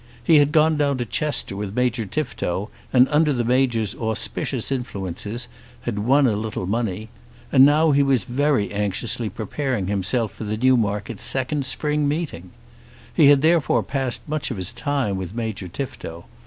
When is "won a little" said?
5.99-6.65